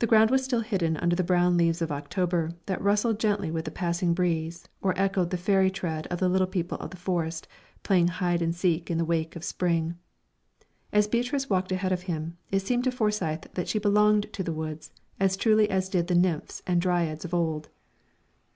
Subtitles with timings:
[0.00, 3.68] The ground was still hidden under the brown leaves of October, that rustled gently with
[3.68, 7.46] a passing breeze or echoed the fairy tread of the Little People of the Forest,
[7.84, 9.96] playing hide and seek in the wake of Spring.
[10.92, 14.52] As Beatrice walked ahead of him, it seemed to Forsyth that she belonged to the
[14.52, 14.90] woods,
[15.20, 17.68] as truly as did the nymphs and dryads of old.